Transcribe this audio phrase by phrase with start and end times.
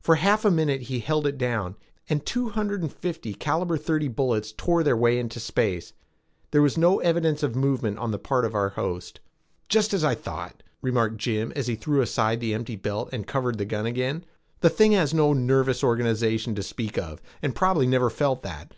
[0.00, 1.76] For half a minute he held it down,
[2.08, 5.92] and two hundred and fifty caliber thirty bullets tore their way into space.
[6.50, 9.20] There was no evidence of movement on the part of our host.
[9.68, 13.58] "Just as I thought," remarked Jim as he threw aside the empty belt and covered
[13.58, 14.24] the gun again.
[14.58, 18.74] "The thing has no nervous organization to speak of and probably never felt that.